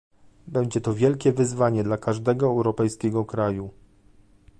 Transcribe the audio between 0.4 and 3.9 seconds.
Będzie to wielkie wyzwanie dla każdego europejskiego kraju